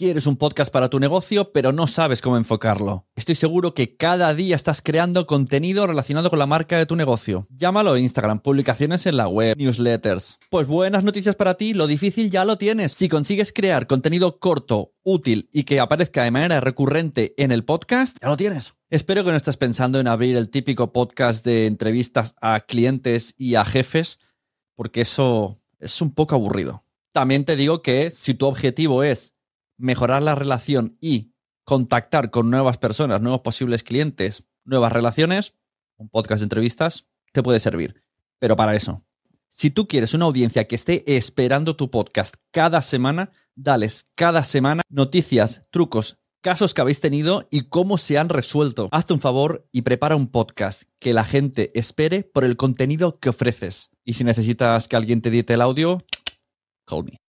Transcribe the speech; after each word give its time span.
Quieres 0.00 0.26
un 0.26 0.36
podcast 0.36 0.72
para 0.72 0.88
tu 0.88 0.98
negocio, 0.98 1.52
pero 1.52 1.72
no 1.72 1.86
sabes 1.86 2.22
cómo 2.22 2.38
enfocarlo. 2.38 3.06
Estoy 3.16 3.34
seguro 3.34 3.74
que 3.74 3.98
cada 3.98 4.32
día 4.32 4.56
estás 4.56 4.80
creando 4.80 5.26
contenido 5.26 5.86
relacionado 5.86 6.30
con 6.30 6.38
la 6.38 6.46
marca 6.46 6.78
de 6.78 6.86
tu 6.86 6.96
negocio. 6.96 7.46
Llámalo 7.50 7.98
Instagram, 7.98 8.38
publicaciones 8.38 9.04
en 9.04 9.18
la 9.18 9.28
web, 9.28 9.58
newsletters. 9.58 10.38
Pues 10.48 10.66
buenas 10.66 11.04
noticias 11.04 11.36
para 11.36 11.58
ti, 11.58 11.74
lo 11.74 11.86
difícil 11.86 12.30
ya 12.30 12.46
lo 12.46 12.56
tienes. 12.56 12.92
Si 12.92 13.10
consigues 13.10 13.52
crear 13.52 13.86
contenido 13.86 14.38
corto, 14.38 14.94
útil 15.02 15.50
y 15.52 15.64
que 15.64 15.80
aparezca 15.80 16.24
de 16.24 16.30
manera 16.30 16.60
recurrente 16.60 17.34
en 17.36 17.52
el 17.52 17.66
podcast, 17.66 18.16
ya 18.22 18.28
lo 18.28 18.38
tienes. 18.38 18.72
Espero 18.88 19.22
que 19.22 19.32
no 19.32 19.36
estés 19.36 19.58
pensando 19.58 20.00
en 20.00 20.08
abrir 20.08 20.34
el 20.34 20.48
típico 20.48 20.94
podcast 20.94 21.44
de 21.44 21.66
entrevistas 21.66 22.36
a 22.40 22.60
clientes 22.60 23.34
y 23.36 23.56
a 23.56 23.66
jefes, 23.66 24.18
porque 24.74 25.02
eso 25.02 25.58
es 25.78 26.00
un 26.00 26.14
poco 26.14 26.36
aburrido. 26.36 26.84
También 27.12 27.44
te 27.44 27.54
digo 27.54 27.82
que 27.82 28.10
si 28.10 28.32
tu 28.32 28.46
objetivo 28.46 29.02
es 29.02 29.34
mejorar 29.80 30.22
la 30.22 30.34
relación 30.34 30.96
y 31.00 31.34
contactar 31.64 32.30
con 32.30 32.50
nuevas 32.50 32.78
personas, 32.78 33.20
nuevos 33.20 33.40
posibles 33.40 33.82
clientes, 33.82 34.44
nuevas 34.64 34.92
relaciones, 34.92 35.54
un 35.96 36.08
podcast 36.08 36.40
de 36.40 36.44
entrevistas 36.44 37.06
te 37.32 37.42
puede 37.42 37.60
servir. 37.60 38.04
Pero 38.38 38.56
para 38.56 38.74
eso, 38.74 39.04
si 39.48 39.70
tú 39.70 39.86
quieres 39.86 40.14
una 40.14 40.26
audiencia 40.26 40.66
que 40.66 40.74
esté 40.74 41.16
esperando 41.16 41.76
tu 41.76 41.90
podcast 41.90 42.36
cada 42.50 42.82
semana, 42.82 43.30
dales 43.54 44.08
cada 44.14 44.44
semana 44.44 44.82
noticias, 44.88 45.62
trucos, 45.70 46.18
casos 46.40 46.74
que 46.74 46.80
habéis 46.80 47.00
tenido 47.00 47.46
y 47.50 47.68
cómo 47.68 47.98
se 47.98 48.18
han 48.18 48.28
resuelto. 48.28 48.88
Hazte 48.92 49.12
un 49.12 49.20
favor 49.20 49.68
y 49.72 49.82
prepara 49.82 50.16
un 50.16 50.28
podcast 50.28 50.84
que 50.98 51.12
la 51.14 51.24
gente 51.24 51.70
espere 51.78 52.22
por 52.22 52.44
el 52.44 52.56
contenido 52.56 53.18
que 53.18 53.28
ofreces. 53.28 53.90
Y 54.04 54.14
si 54.14 54.24
necesitas 54.24 54.88
que 54.88 54.96
alguien 54.96 55.20
te 55.20 55.28
edite 55.28 55.54
el 55.54 55.60
audio, 55.60 56.02
call 56.86 57.04
me. 57.04 57.29